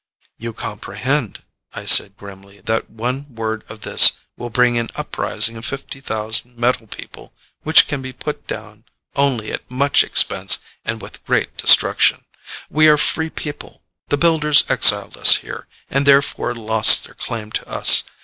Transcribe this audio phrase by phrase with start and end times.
[0.39, 1.43] "You comprehend,"
[1.73, 6.57] I said grimly, "that one word of this will bring an uprising of fifty thousand
[6.57, 8.85] metal people which can be put down
[9.15, 12.25] only at much expense and with great destruction.
[12.67, 13.83] We are free people.
[14.09, 18.01] The Builders exiled us here, and therefore lost their claim to us.